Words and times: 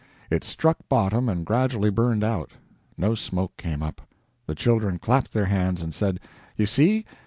It 0.31 0.43
struck 0.43 0.77
bottom 0.89 1.29
and 1.29 1.45
gradually 1.45 1.91
burned 1.91 2.23
out. 2.23 2.53
No 2.97 3.13
smoke 3.13 3.55
came 3.55 3.83
up. 3.83 4.01
The 4.47 4.55
children 4.55 4.97
clapped 4.97 5.31
their 5.31 5.45
hands 5.45 5.83
and 5.83 5.93
said: 5.93 6.19
"You 6.57 6.65
see! 6.65 7.05